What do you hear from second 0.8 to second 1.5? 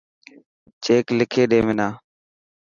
چيڪ لکي